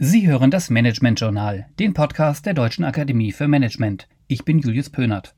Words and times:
Sie 0.00 0.28
hören 0.28 0.52
das 0.52 0.70
Management 0.70 1.18
Journal, 1.18 1.66
den 1.80 1.92
Podcast 1.92 2.46
der 2.46 2.54
Deutschen 2.54 2.84
Akademie 2.84 3.32
für 3.32 3.48
Management. 3.48 4.06
Ich 4.28 4.44
bin 4.44 4.60
Julius 4.60 4.90
Pönert. 4.90 5.34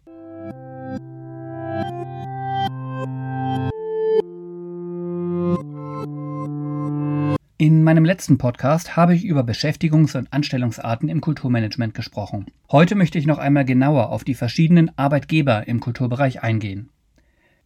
In 7.57 7.83
meinem 7.83 8.05
letzten 8.05 8.37
Podcast 8.37 8.97
habe 8.97 9.15
ich 9.15 9.25
über 9.25 9.45
Beschäftigungs- 9.45 10.15
und 10.15 10.31
Anstellungsarten 10.31 11.09
im 11.09 11.23
Kulturmanagement 11.23 11.95
gesprochen. 11.95 12.45
Heute 12.71 12.97
möchte 12.97 13.19
ich 13.19 13.25
noch 13.25 13.39
einmal 13.39 13.65
genauer 13.65 14.11
auf 14.11 14.25
die 14.25 14.35
verschiedenen 14.35 14.91
Arbeitgeber 14.99 15.69
im 15.69 15.81
Kulturbereich 15.81 16.43
eingehen. 16.43 16.91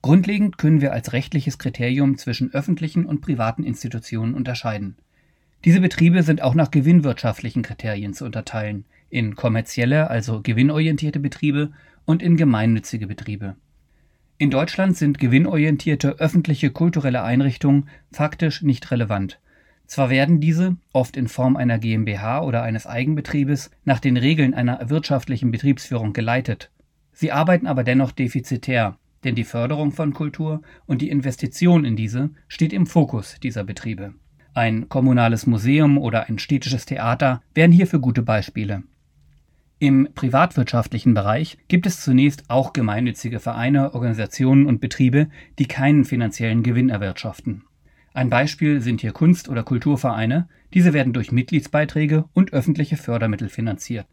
Grundlegend 0.00 0.58
können 0.58 0.80
wir 0.80 0.92
als 0.92 1.12
rechtliches 1.12 1.58
Kriterium 1.58 2.18
zwischen 2.18 2.54
öffentlichen 2.54 3.04
und 3.04 3.20
privaten 3.20 3.64
Institutionen 3.64 4.34
unterscheiden. 4.34 4.96
Diese 5.64 5.80
Betriebe 5.80 6.22
sind 6.22 6.42
auch 6.42 6.54
nach 6.54 6.70
gewinnwirtschaftlichen 6.70 7.62
Kriterien 7.62 8.12
zu 8.12 8.26
unterteilen, 8.26 8.84
in 9.08 9.34
kommerzielle, 9.34 10.10
also 10.10 10.42
gewinnorientierte 10.42 11.20
Betriebe 11.20 11.72
und 12.04 12.22
in 12.22 12.36
gemeinnützige 12.36 13.06
Betriebe. 13.06 13.56
In 14.36 14.50
Deutschland 14.50 14.96
sind 14.96 15.18
gewinnorientierte 15.18 16.18
öffentliche 16.18 16.70
kulturelle 16.70 17.22
Einrichtungen 17.22 17.88
faktisch 18.12 18.60
nicht 18.60 18.90
relevant. 18.90 19.40
Zwar 19.86 20.10
werden 20.10 20.38
diese, 20.40 20.76
oft 20.92 21.16
in 21.16 21.28
Form 21.28 21.56
einer 21.56 21.78
GmbH 21.78 22.42
oder 22.42 22.62
eines 22.62 22.86
Eigenbetriebes, 22.86 23.70
nach 23.84 24.00
den 24.00 24.18
Regeln 24.18 24.52
einer 24.52 24.90
wirtschaftlichen 24.90 25.50
Betriebsführung 25.50 26.12
geleitet. 26.12 26.70
Sie 27.12 27.32
arbeiten 27.32 27.66
aber 27.66 27.84
dennoch 27.84 28.12
defizitär, 28.12 28.98
denn 29.24 29.34
die 29.34 29.44
Förderung 29.44 29.92
von 29.92 30.12
Kultur 30.12 30.60
und 30.84 31.00
die 31.00 31.10
Investition 31.10 31.86
in 31.86 31.96
diese 31.96 32.30
steht 32.48 32.74
im 32.74 32.86
Fokus 32.86 33.38
dieser 33.40 33.64
Betriebe. 33.64 34.14
Ein 34.56 34.88
kommunales 34.88 35.48
Museum 35.48 35.98
oder 35.98 36.28
ein 36.28 36.38
städtisches 36.38 36.86
Theater 36.86 37.42
wären 37.54 37.72
hierfür 37.72 37.98
gute 37.98 38.22
Beispiele. 38.22 38.84
Im 39.80 40.08
privatwirtschaftlichen 40.14 41.12
Bereich 41.12 41.58
gibt 41.66 41.86
es 41.86 42.00
zunächst 42.00 42.44
auch 42.48 42.72
gemeinnützige 42.72 43.40
Vereine, 43.40 43.94
Organisationen 43.94 44.66
und 44.66 44.80
Betriebe, 44.80 45.26
die 45.58 45.66
keinen 45.66 46.04
finanziellen 46.04 46.62
Gewinn 46.62 46.88
erwirtschaften. 46.88 47.64
Ein 48.12 48.30
Beispiel 48.30 48.80
sind 48.80 49.00
hier 49.00 49.10
Kunst- 49.10 49.48
oder 49.48 49.64
Kulturvereine, 49.64 50.48
diese 50.72 50.92
werden 50.92 51.12
durch 51.12 51.32
Mitgliedsbeiträge 51.32 52.26
und 52.32 52.52
öffentliche 52.52 52.96
Fördermittel 52.96 53.48
finanziert. 53.48 54.06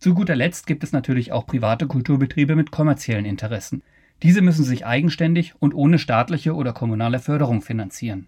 Zu 0.00 0.14
guter 0.14 0.34
Letzt 0.34 0.66
gibt 0.66 0.82
es 0.82 0.90
natürlich 0.90 1.30
auch 1.30 1.46
private 1.46 1.86
Kulturbetriebe 1.86 2.56
mit 2.56 2.72
kommerziellen 2.72 3.24
Interessen. 3.24 3.82
Diese 4.24 4.42
müssen 4.42 4.64
sich 4.64 4.84
eigenständig 4.84 5.54
und 5.60 5.74
ohne 5.74 6.00
staatliche 6.00 6.56
oder 6.56 6.72
kommunale 6.72 7.20
Förderung 7.20 7.62
finanzieren. 7.62 8.26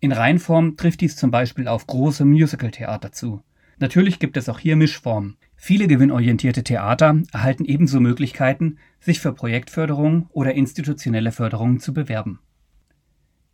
In 0.00 0.12
Reinform 0.12 0.76
trifft 0.76 1.00
dies 1.00 1.16
zum 1.16 1.30
Beispiel 1.30 1.68
auf 1.68 1.86
große 1.86 2.24
Musicaltheater 2.24 3.12
zu. 3.12 3.42
Natürlich 3.78 4.18
gibt 4.18 4.36
es 4.36 4.48
auch 4.48 4.58
hier 4.58 4.76
Mischformen. 4.76 5.36
Viele 5.56 5.86
gewinnorientierte 5.86 6.64
Theater 6.64 7.22
erhalten 7.32 7.64
ebenso 7.64 8.00
Möglichkeiten, 8.00 8.78
sich 9.00 9.20
für 9.20 9.32
Projektförderung 9.32 10.28
oder 10.30 10.54
institutionelle 10.54 11.32
Förderung 11.32 11.80
zu 11.80 11.92
bewerben. 11.92 12.40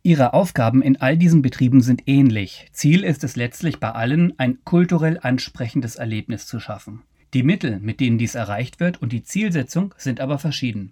Ihre 0.01 0.33
Aufgaben 0.33 0.81
in 0.81 0.97
all 0.97 1.17
diesen 1.17 1.41
Betrieben 1.41 1.79
sind 1.79 2.03
ähnlich. 2.07 2.67
Ziel 2.73 3.05
ist 3.05 3.23
es 3.23 3.37
letztlich 3.37 3.79
bei 3.79 3.91
allen, 3.91 4.37
ein 4.37 4.59
kulturell 4.65 5.17
ansprechendes 5.21 5.95
Erlebnis 5.95 6.45
zu 6.45 6.59
schaffen. 6.59 7.03
Die 7.33 7.43
Mittel, 7.43 7.79
mit 7.79 8.01
denen 8.01 8.17
dies 8.17 8.35
erreicht 8.35 8.81
wird, 8.81 9.01
und 9.01 9.13
die 9.13 9.23
Zielsetzung 9.23 9.95
sind 9.97 10.19
aber 10.19 10.39
verschieden. 10.39 10.91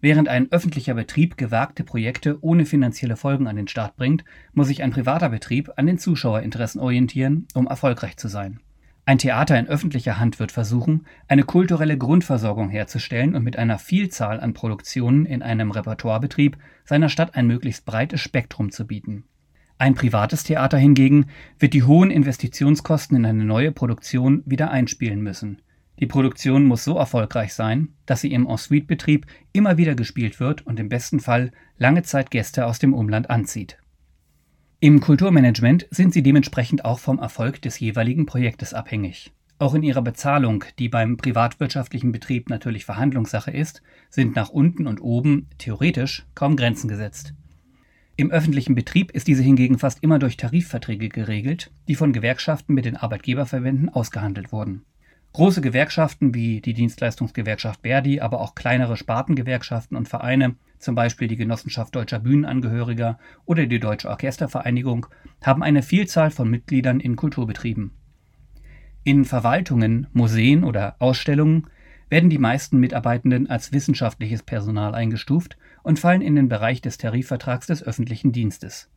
Während 0.00 0.28
ein 0.28 0.52
öffentlicher 0.52 0.94
Betrieb 0.94 1.36
gewagte 1.36 1.82
Projekte 1.82 2.38
ohne 2.40 2.66
finanzielle 2.66 3.16
Folgen 3.16 3.48
an 3.48 3.56
den 3.56 3.66
Start 3.66 3.96
bringt, 3.96 4.24
muss 4.52 4.68
sich 4.68 4.82
ein 4.82 4.92
privater 4.92 5.28
Betrieb 5.28 5.72
an 5.76 5.86
den 5.86 5.98
Zuschauerinteressen 5.98 6.80
orientieren, 6.80 7.48
um 7.54 7.66
erfolgreich 7.66 8.16
zu 8.16 8.28
sein. 8.28 8.60
Ein 9.06 9.18
Theater 9.18 9.58
in 9.58 9.66
öffentlicher 9.66 10.20
Hand 10.20 10.38
wird 10.38 10.52
versuchen, 10.52 11.06
eine 11.26 11.42
kulturelle 11.42 11.96
Grundversorgung 11.96 12.68
herzustellen 12.68 13.34
und 13.34 13.42
mit 13.42 13.56
einer 13.56 13.78
Vielzahl 13.78 14.38
an 14.38 14.52
Produktionen 14.52 15.24
in 15.26 15.42
einem 15.42 15.70
Repertoirebetrieb 15.70 16.58
seiner 16.84 17.08
Stadt 17.08 17.34
ein 17.34 17.46
möglichst 17.46 17.84
breites 17.86 18.20
Spektrum 18.20 18.70
zu 18.70 18.86
bieten. 18.86 19.24
Ein 19.78 19.94
privates 19.94 20.44
Theater 20.44 20.76
hingegen 20.76 21.26
wird 21.58 21.72
die 21.72 21.84
hohen 21.84 22.10
Investitionskosten 22.10 23.16
in 23.16 23.24
eine 23.24 23.44
neue 23.44 23.72
Produktion 23.72 24.42
wieder 24.44 24.70
einspielen 24.70 25.22
müssen. 25.22 25.62
Die 26.00 26.06
Produktion 26.06 26.64
muss 26.64 26.84
so 26.84 26.96
erfolgreich 26.96 27.54
sein, 27.54 27.88
dass 28.06 28.20
sie 28.20 28.32
im 28.32 28.46
Ensuite-Betrieb 28.46 29.26
immer 29.52 29.78
wieder 29.78 29.96
gespielt 29.96 30.38
wird 30.38 30.64
und 30.64 30.78
im 30.78 30.88
besten 30.88 31.18
Fall 31.18 31.50
lange 31.76 32.02
Zeit 32.02 32.30
Gäste 32.30 32.66
aus 32.66 32.78
dem 32.78 32.94
Umland 32.94 33.30
anzieht. 33.30 33.78
Im 34.80 35.00
Kulturmanagement 35.00 35.88
sind 35.90 36.14
sie 36.14 36.22
dementsprechend 36.22 36.84
auch 36.84 37.00
vom 37.00 37.18
Erfolg 37.18 37.60
des 37.62 37.80
jeweiligen 37.80 38.26
Projektes 38.26 38.74
abhängig. 38.74 39.32
Auch 39.58 39.74
in 39.74 39.82
ihrer 39.82 40.02
Bezahlung, 40.02 40.64
die 40.78 40.88
beim 40.88 41.16
privatwirtschaftlichen 41.16 42.12
Betrieb 42.12 42.48
natürlich 42.48 42.84
Verhandlungssache 42.84 43.50
ist, 43.50 43.82
sind 44.08 44.36
nach 44.36 44.50
unten 44.50 44.86
und 44.86 45.00
oben 45.00 45.48
theoretisch 45.58 46.24
kaum 46.36 46.54
Grenzen 46.54 46.86
gesetzt. 46.86 47.34
Im 48.14 48.30
öffentlichen 48.30 48.76
Betrieb 48.76 49.10
ist 49.10 49.26
diese 49.26 49.42
hingegen 49.42 49.78
fast 49.78 50.00
immer 50.04 50.20
durch 50.20 50.36
Tarifverträge 50.36 51.08
geregelt, 51.08 51.72
die 51.88 51.96
von 51.96 52.12
Gewerkschaften 52.12 52.72
mit 52.72 52.84
den 52.84 52.96
Arbeitgeberverbänden 52.96 53.88
ausgehandelt 53.88 54.52
wurden. 54.52 54.84
Große 55.32 55.60
Gewerkschaften 55.60 56.34
wie 56.34 56.60
die 56.60 56.74
Dienstleistungsgewerkschaft 56.74 57.82
Verdi, 57.82 58.20
aber 58.20 58.40
auch 58.40 58.54
kleinere 58.54 58.96
Spartengewerkschaften 58.96 59.96
und 59.96 60.08
Vereine, 60.08 60.56
zum 60.78 60.94
Beispiel 60.94 61.28
die 61.28 61.36
Genossenschaft 61.36 61.94
Deutscher 61.94 62.18
Bühnenangehöriger 62.18 63.18
oder 63.44 63.66
die 63.66 63.78
Deutsche 63.78 64.08
Orchestervereinigung, 64.08 65.06
haben 65.42 65.62
eine 65.62 65.82
Vielzahl 65.82 66.30
von 66.30 66.50
Mitgliedern 66.50 66.98
in 66.98 67.14
Kulturbetrieben. 67.14 67.92
In 69.04 69.24
Verwaltungen, 69.24 70.08
Museen 70.12 70.64
oder 70.64 70.96
Ausstellungen 70.98 71.68
werden 72.08 72.30
die 72.30 72.38
meisten 72.38 72.78
Mitarbeitenden 72.78 73.48
als 73.48 73.72
wissenschaftliches 73.72 74.42
Personal 74.42 74.94
eingestuft 74.94 75.56
und 75.82 75.98
fallen 75.98 76.22
in 76.22 76.36
den 76.36 76.48
Bereich 76.48 76.80
des 76.80 76.98
Tarifvertrags 76.98 77.66
des 77.66 77.82
öffentlichen 77.82 78.32
Dienstes. 78.32 78.90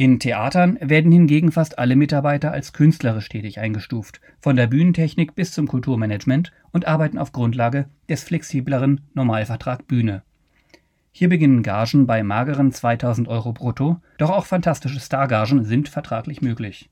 In 0.00 0.20
Theatern 0.20 0.78
werden 0.80 1.10
hingegen 1.10 1.50
fast 1.50 1.80
alle 1.80 1.96
Mitarbeiter 1.96 2.52
als 2.52 2.72
künstlerisch 2.72 3.28
tätig 3.28 3.58
eingestuft, 3.58 4.20
von 4.38 4.54
der 4.54 4.68
Bühnentechnik 4.68 5.34
bis 5.34 5.50
zum 5.50 5.66
Kulturmanagement 5.66 6.52
und 6.70 6.86
arbeiten 6.86 7.18
auf 7.18 7.32
Grundlage 7.32 7.86
des 8.08 8.22
flexibleren 8.22 9.00
Normalvertrag 9.14 9.88
Bühne. 9.88 10.22
Hier 11.10 11.28
beginnen 11.28 11.64
Gagen 11.64 12.06
bei 12.06 12.22
mageren 12.22 12.70
2000 12.70 13.26
Euro 13.26 13.52
brutto, 13.52 14.00
doch 14.18 14.30
auch 14.30 14.46
fantastische 14.46 15.00
Stargagen 15.00 15.64
sind 15.64 15.88
vertraglich 15.88 16.42
möglich. 16.42 16.90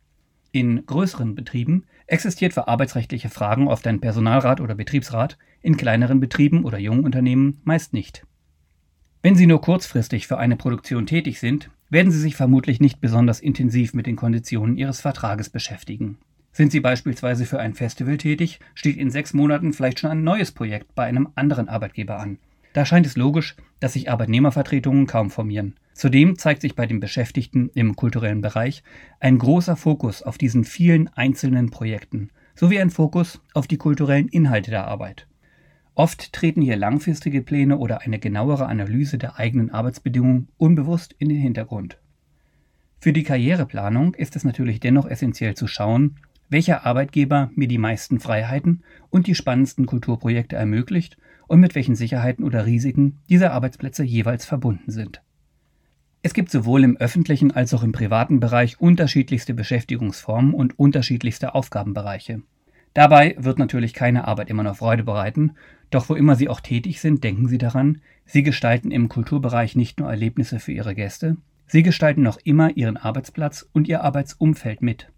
In 0.50 0.84
größeren 0.84 1.36
Betrieben 1.36 1.84
existiert 2.08 2.54
für 2.54 2.66
arbeitsrechtliche 2.66 3.28
Fragen 3.28 3.68
oft 3.68 3.86
ein 3.86 4.00
Personalrat 4.00 4.60
oder 4.60 4.74
Betriebsrat, 4.74 5.38
in 5.62 5.76
kleineren 5.76 6.18
Betrieben 6.18 6.64
oder 6.64 6.78
jungen 6.78 7.04
Unternehmen 7.04 7.60
meist 7.62 7.92
nicht. 7.92 8.26
Wenn 9.22 9.36
Sie 9.36 9.46
nur 9.46 9.60
kurzfristig 9.60 10.26
für 10.26 10.38
eine 10.38 10.56
Produktion 10.56 11.06
tätig 11.06 11.38
sind, 11.38 11.70
werden 11.90 12.12
Sie 12.12 12.20
sich 12.20 12.36
vermutlich 12.36 12.80
nicht 12.80 13.00
besonders 13.00 13.40
intensiv 13.40 13.94
mit 13.94 14.06
den 14.06 14.16
Konditionen 14.16 14.76
Ihres 14.76 15.00
Vertrages 15.00 15.50
beschäftigen. 15.50 16.18
Sind 16.52 16.72
Sie 16.72 16.80
beispielsweise 16.80 17.44
für 17.44 17.60
ein 17.60 17.74
Festival 17.74 18.16
tätig, 18.16 18.60
steht 18.74 18.96
in 18.96 19.10
sechs 19.10 19.34
Monaten 19.34 19.72
vielleicht 19.72 20.00
schon 20.00 20.10
ein 20.10 20.24
neues 20.24 20.52
Projekt 20.52 20.94
bei 20.94 21.04
einem 21.04 21.28
anderen 21.34 21.68
Arbeitgeber 21.68 22.18
an. 22.18 22.38
Da 22.72 22.84
scheint 22.84 23.06
es 23.06 23.16
logisch, 23.16 23.56
dass 23.80 23.94
sich 23.94 24.10
Arbeitnehmervertretungen 24.10 25.06
kaum 25.06 25.30
formieren. 25.30 25.74
Zudem 25.92 26.36
zeigt 26.38 26.60
sich 26.60 26.74
bei 26.74 26.86
den 26.86 27.00
Beschäftigten 27.00 27.70
im 27.74 27.96
kulturellen 27.96 28.42
Bereich 28.42 28.82
ein 29.18 29.38
großer 29.38 29.76
Fokus 29.76 30.22
auf 30.22 30.36
diesen 30.36 30.64
vielen 30.64 31.08
einzelnen 31.08 31.70
Projekten 31.70 32.30
sowie 32.54 32.78
ein 32.78 32.90
Fokus 32.90 33.40
auf 33.54 33.66
die 33.66 33.76
kulturellen 33.76 34.28
Inhalte 34.28 34.70
der 34.70 34.86
Arbeit. 34.86 35.26
Oft 35.96 36.34
treten 36.34 36.60
hier 36.60 36.76
langfristige 36.76 37.40
Pläne 37.40 37.78
oder 37.78 38.02
eine 38.02 38.18
genauere 38.18 38.66
Analyse 38.66 39.16
der 39.16 39.38
eigenen 39.38 39.70
Arbeitsbedingungen 39.70 40.48
unbewusst 40.58 41.16
in 41.18 41.30
den 41.30 41.38
Hintergrund. 41.38 41.96
Für 43.00 43.14
die 43.14 43.22
Karriereplanung 43.22 44.14
ist 44.14 44.36
es 44.36 44.44
natürlich 44.44 44.78
dennoch 44.78 45.06
essentiell 45.06 45.54
zu 45.54 45.66
schauen, 45.66 46.16
welcher 46.50 46.84
Arbeitgeber 46.84 47.50
mir 47.54 47.66
die 47.66 47.78
meisten 47.78 48.20
Freiheiten 48.20 48.82
und 49.08 49.26
die 49.26 49.34
spannendsten 49.34 49.86
Kulturprojekte 49.86 50.54
ermöglicht 50.54 51.16
und 51.46 51.60
mit 51.60 51.74
welchen 51.74 51.94
Sicherheiten 51.94 52.44
oder 52.44 52.66
Risiken 52.66 53.16
diese 53.30 53.52
Arbeitsplätze 53.52 54.04
jeweils 54.04 54.44
verbunden 54.44 54.90
sind. 54.90 55.22
Es 56.20 56.34
gibt 56.34 56.50
sowohl 56.50 56.84
im 56.84 56.98
öffentlichen 56.98 57.52
als 57.52 57.72
auch 57.72 57.82
im 57.82 57.92
privaten 57.92 58.38
Bereich 58.38 58.78
unterschiedlichste 58.82 59.54
Beschäftigungsformen 59.54 60.52
und 60.52 60.78
unterschiedlichste 60.78 61.54
Aufgabenbereiche. 61.54 62.42
Dabei 62.96 63.36
wird 63.38 63.58
natürlich 63.58 63.92
keine 63.92 64.26
Arbeit 64.26 64.48
immer 64.48 64.62
nur 64.62 64.74
Freude 64.74 65.04
bereiten, 65.04 65.52
doch 65.90 66.08
wo 66.08 66.14
immer 66.14 66.34
Sie 66.34 66.48
auch 66.48 66.60
tätig 66.60 67.02
sind, 67.02 67.22
denken 67.22 67.46
Sie 67.46 67.58
daran, 67.58 68.00
Sie 68.24 68.42
gestalten 68.42 68.90
im 68.90 69.10
Kulturbereich 69.10 69.76
nicht 69.76 70.00
nur 70.00 70.08
Erlebnisse 70.08 70.60
für 70.60 70.72
Ihre 70.72 70.94
Gäste, 70.94 71.36
Sie 71.66 71.82
gestalten 71.82 72.22
noch 72.22 72.38
immer 72.42 72.74
Ihren 72.74 72.96
Arbeitsplatz 72.96 73.68
und 73.74 73.86
Ihr 73.86 74.02
Arbeitsumfeld 74.02 74.80
mit. 74.80 75.12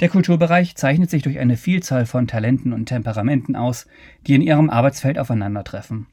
Der 0.00 0.08
Kulturbereich 0.08 0.74
zeichnet 0.74 1.08
sich 1.08 1.22
durch 1.22 1.38
eine 1.38 1.56
Vielzahl 1.56 2.06
von 2.06 2.26
Talenten 2.26 2.72
und 2.72 2.86
Temperamenten 2.86 3.54
aus, 3.54 3.86
die 4.26 4.34
in 4.34 4.42
Ihrem 4.42 4.68
Arbeitsfeld 4.68 5.16
aufeinandertreffen. 5.16 6.08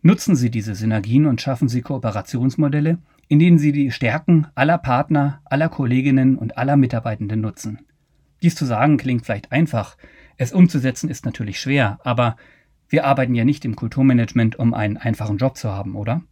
Nutzen 0.00 0.36
Sie 0.36 0.50
diese 0.50 0.74
Synergien 0.74 1.26
und 1.26 1.42
schaffen 1.42 1.68
Sie 1.68 1.82
Kooperationsmodelle, 1.82 2.96
in 3.28 3.38
denen 3.40 3.58
Sie 3.58 3.72
die 3.72 3.90
Stärken 3.90 4.46
aller 4.54 4.78
Partner, 4.78 5.42
aller 5.44 5.68
Kolleginnen 5.68 6.38
und 6.38 6.56
aller 6.56 6.78
Mitarbeitenden 6.78 7.42
nutzen. 7.42 7.80
Dies 8.42 8.54
zu 8.54 8.64
sagen 8.64 8.96
klingt 8.96 9.24
vielleicht 9.24 9.52
einfach, 9.52 9.96
es 10.36 10.52
umzusetzen 10.52 11.08
ist 11.08 11.24
natürlich 11.24 11.60
schwer, 11.60 11.98
aber 12.04 12.36
wir 12.88 13.06
arbeiten 13.06 13.34
ja 13.34 13.44
nicht 13.44 13.64
im 13.64 13.76
Kulturmanagement, 13.76 14.56
um 14.56 14.74
einen 14.74 14.96
einfachen 14.96 15.38
Job 15.38 15.56
zu 15.56 15.70
haben, 15.70 15.96
oder? 15.96 16.22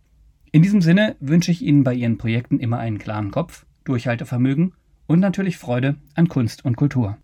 In 0.50 0.62
diesem 0.62 0.82
Sinne 0.82 1.16
wünsche 1.20 1.50
ich 1.50 1.62
Ihnen 1.62 1.82
bei 1.82 1.94
Ihren 1.94 2.18
Projekten 2.18 2.58
immer 2.58 2.78
einen 2.78 2.98
klaren 2.98 3.30
Kopf, 3.30 3.64
Durchhaltevermögen 3.84 4.74
und 5.06 5.20
natürlich 5.20 5.56
Freude 5.56 5.96
an 6.14 6.28
Kunst 6.28 6.64
und 6.64 6.76
Kultur. 6.76 7.18